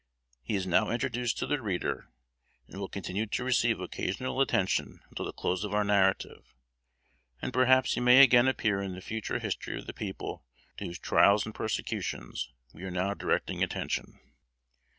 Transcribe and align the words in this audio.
He 0.41 0.55
is 0.55 0.65
now 0.65 0.89
introduced 0.89 1.37
to 1.37 1.45
the 1.45 1.61
reader, 1.61 2.09
and 2.67 2.79
will 2.79 2.89
continue 2.89 3.27
to 3.27 3.43
receive 3.43 3.79
occasional 3.79 4.41
attention 4.41 4.99
until 5.11 5.25
the 5.27 5.31
close 5.31 5.63
of 5.63 5.75
our 5.75 5.83
narrative, 5.83 6.55
and 7.39 7.53
perhaps 7.53 7.93
he 7.93 7.99
may 7.99 8.23
again 8.23 8.47
appear 8.47 8.81
in 8.81 8.95
the 8.95 9.01
future 9.01 9.37
history 9.37 9.77
of 9.77 9.85
the 9.85 9.93
people 9.93 10.43
to 10.77 10.85
whose 10.85 10.97
trials 10.97 11.45
and 11.45 11.53
persecutions 11.53 12.49
we 12.73 12.81
are 12.81 12.89
now 12.89 13.13
directing 13.13 13.61
attention. 13.61 14.19